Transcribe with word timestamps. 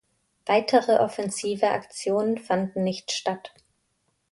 Weitere 0.47 0.93
offensive 0.97 1.69
Aktionen 1.69 2.39
fanden 2.39 2.83
nicht 2.83 3.11
statt. 3.11 3.53